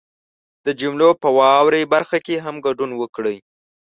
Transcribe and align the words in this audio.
د 0.65 0.67
جملو 0.81 1.09
په 1.21 1.27
واورئ 1.37 1.83
برخه 1.93 2.17
کې 2.25 2.35
هم 2.45 2.55
ګډون 2.65 2.91
وکړئ 3.01 3.37